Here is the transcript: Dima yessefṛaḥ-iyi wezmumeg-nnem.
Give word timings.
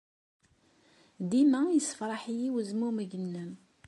Dima 1.29 1.61
yessefṛaḥ-iyi 1.71 2.49
wezmumeg-nnem. 2.55 3.51